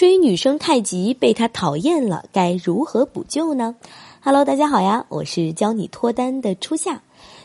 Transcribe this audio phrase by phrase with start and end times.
[0.00, 3.76] 追女生太急，被她讨厌了，该如何补救呢？
[4.22, 7.00] ？Hello，大家好呀，我是教你脱单的初夏。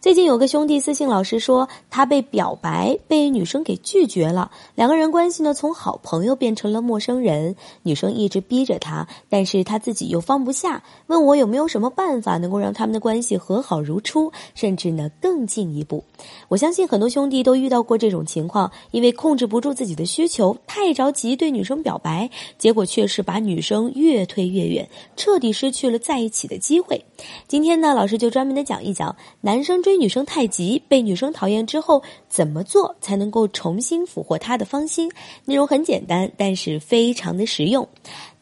[0.00, 4.50] 最近有个兄弟私信老师说，他被表白，被女生给拒绝了。
[4.74, 7.54] 两个人关系呢，从好朋友变成了陌生人。
[7.82, 16.02] 女生一直逼着他，但是他自己又放不下，问我有没有什么办法能够让他们的关系和好如初，甚至呢更进一步。
[16.48, 27.04] 我相信很多兄弟都遇到过这种情况，因为控制不住自己的需求，太着急对女生表白，结果却是把女生越推越远，彻底失去了在一起的机会。
[27.48, 29.96] 今天呢，老师就专门的讲一讲男生追。
[30.00, 35.10] 女生太急，被女生讨厌之后，怎么做才能够重新俘获她的芳心？
[35.44, 37.86] 内容很简单，但是非常的实用。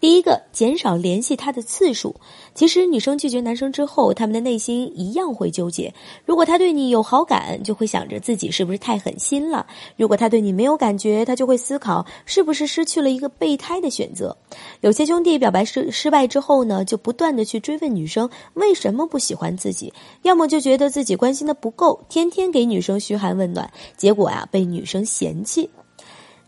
[0.00, 2.14] 第一个，减少联系他的次数。
[2.54, 5.92] 其实女生拒绝男生之后，他们的内心一样会纠结。
[6.24, 9.66] 如果他对你有好感，就会想着自己是不是太狠心了；
[9.96, 14.36] 如果他对你没有感觉，他就会思考是不是失去了一个备胎的选择。
[14.82, 25.68] 有些兄弟表白失失败之后呢，就不断的去追问女生为什么不喜欢自己，要么就觉得自己关心的不够，天天给女生嘘寒问暖，结果呀被女生嫌弃。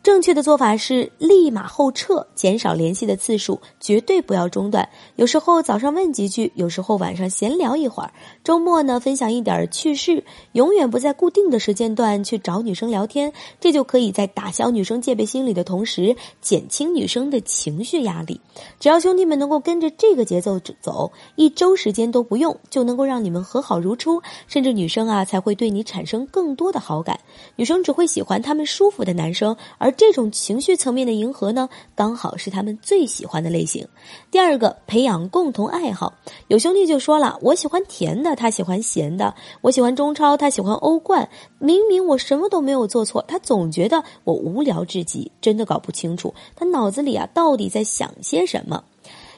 [0.02, 4.88] 正确的做法是立马后撤，减少联系的次数，绝对不要中断。
[5.16, 8.10] 有时候早上问几句，有时候晚上闲聊一会儿，
[8.42, 18.40] 周末呢分享一点趣事，永远不在固定的时间段去找女生聊天，这就可以在打消女生戒备心理的同时，减轻女生的情绪压力。
[18.78, 27.20] 只要兄弟们能够跟着这个节奏走，一周时间都不用，就能够让你们和好如初，甚至女生啊才会对你产生更多的好感。
[27.56, 29.89] 女生只会喜欢他们舒服的男生，而。
[29.90, 33.86] 这种情绪层面的迎合呢，刚好是他们最喜欢的类型。
[34.30, 36.14] 第二个，培养共同爱好。
[36.48, 41.28] 有兄弟就说了：“我喜欢甜的，他喜欢咸的；我喜欢中超，他喜欢欧冠。
[41.58, 48.84] 明明我什么都没有做错，他总觉得我无聊至极，真的搞不清楚他脑子里啊到底在想些什么。”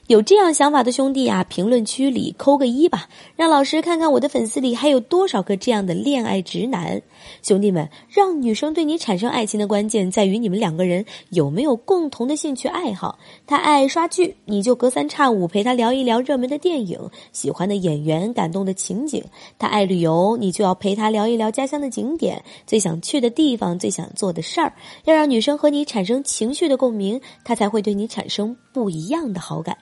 [0.08, 7.00] 有这样想法的兄弟啊，评论区里扣个一吧，让老师看看我的粉丝里还有多少个这样的恋爱直男。
[7.40, 13.16] 兄弟们，让女生对你产生爱情的关键在于你们两个人有没有共同的兴趣爱好。
[13.46, 16.98] 她爱刷剧，你就隔三差五陪她聊一聊热门的电影、
[17.30, 19.22] 喜欢的演员、感动的情景。
[19.56, 24.74] 她爱旅游，你就要陪她聊一聊家乡的景点、最想去的地方、最想做的事儿。
[25.04, 29.78] 要让女生和你产生情绪的共鸣，她才会对你产生不一样的好感。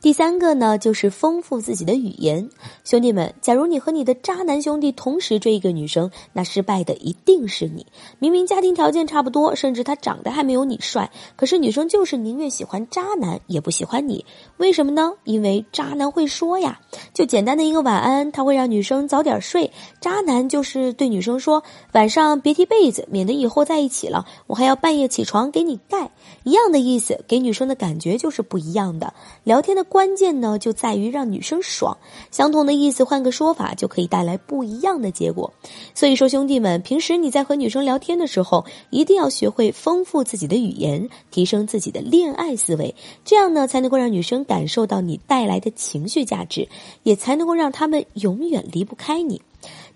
[0.00, 2.48] 第三个呢，就是丰富自己的语言。
[2.84, 7.84] 兄弟们，假如你和你的渣男兄弟同时追一个女生，那失败的一定是你。
[8.20, 14.24] 明明家庭条件差不多，甚至他长得还没有你帅，可是女生就是宁愿喜欢渣男，也不喜欢你。
[14.58, 15.14] 为什么呢？
[15.24, 16.78] 因为渣男会说呀，
[17.12, 19.72] 就简单的一个晚安，他会让女生早点睡。
[20.00, 26.12] 渣男就是对女生说，晚上别踢被子，免得以后在一起了，我还要半夜起床给你盖。
[26.44, 29.12] 一样的意思，给女生的感觉就是不一样的。
[29.42, 29.87] 聊天的。
[29.88, 31.96] 关键呢，就在于让女生爽。
[32.30, 35.52] 相同的意思，换个说法就可以带来不一样的结果。
[35.94, 42.94] 所以说，兄弟们，平时你在和女生聊天的时候，一定要学会丰富自己的语言，提升自己的恋爱思维，
[43.24, 46.68] 这样呢，才能够让女生感受到你带来的情绪价值，
[47.02, 49.40] 也才能够让他们永远离不开你。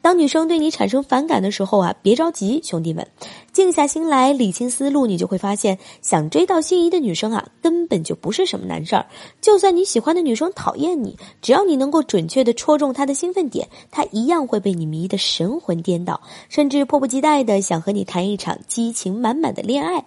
[0.03, 3.07] 当女生对你产生反感的时候啊，别着急，兄弟们，
[3.53, 9.07] 静下心来，理清思路，你就会发现，想追到心仪的女生啊，根本就不是什么难事儿。
[9.41, 20.05] 就算你喜欢的女生讨厌你，只要你能够准确的戳中她的兴奋点，她一样会被你迷得神魂颠倒，甚至迫不及待的想和你谈一场激情满满的恋爱。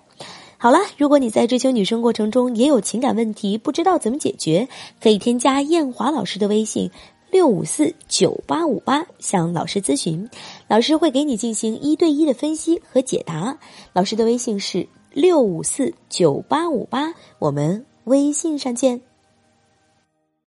[0.57, 4.67] 好了，如果你在追求女生过程中也有情感问题，不知道怎么解决，
[5.01, 6.91] 可以添加艳华老师的微信。
[7.35, 10.29] 六五四九八五八向老师咨询，
[10.69, 13.57] 老师会给你进行一对一的分析和解答。
[13.91, 19.01] 老师的微信是六五四九八五八，我们微信上见。